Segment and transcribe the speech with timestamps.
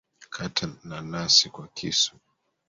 [0.29, 2.15] Kata nanasi kwa kisu.